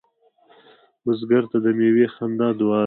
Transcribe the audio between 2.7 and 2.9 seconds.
ده